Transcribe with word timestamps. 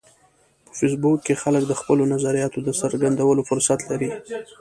په 0.65 0.71
فېسبوک 0.79 1.19
کې 1.27 1.39
خلک 1.43 1.63
د 1.67 1.73
خپلو 1.79 2.03
نظریاتو 2.13 2.59
د 2.63 2.69
څرګندولو 2.81 3.41
فرصت 3.49 3.79
لري 3.89 4.11